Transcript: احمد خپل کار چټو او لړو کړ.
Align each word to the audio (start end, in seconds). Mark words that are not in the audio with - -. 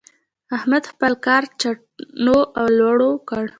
احمد 0.55 0.83
خپل 0.91 1.11
کار 1.25 1.43
چټو 1.61 2.37
او 2.59 2.65
لړو 2.79 3.11
کړ. 3.27 3.43